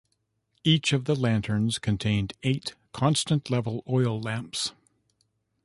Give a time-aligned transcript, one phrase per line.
[0.63, 4.71] Each of the lanterns contained eight constant-level oil lamps.